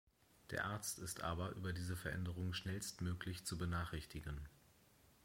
[0.49, 4.41] Der Arzt ist aber über diese Veränderung schnellstmöglich zu benachrichtigen.